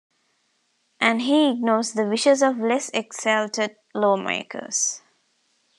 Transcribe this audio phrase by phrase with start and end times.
[0.99, 5.03] And he ignores the wishes of less-exalted lawmakers.